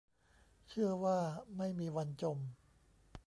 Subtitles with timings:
[0.67, 1.19] เชื่อว่า
[1.57, 2.37] ไม่มีวันจม